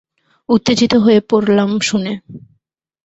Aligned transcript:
উত্তেজিত 0.49 0.93
হয়ে 1.03 1.19
পড়লাম 1.29 1.69
শুনে! 1.81 2.13